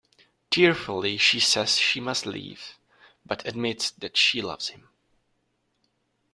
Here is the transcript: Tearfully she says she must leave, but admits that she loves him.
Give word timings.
Tearfully 0.49 1.15
she 1.19 1.39
says 1.39 1.77
she 1.77 1.99
must 1.99 2.25
leave, 2.25 2.75
but 3.23 3.45
admits 3.45 3.91
that 3.91 4.17
she 4.17 4.41
loves 4.41 4.69
him. 4.69 4.89